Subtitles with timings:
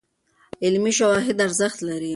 [0.65, 2.09] علمي شواهد ارزښت لري.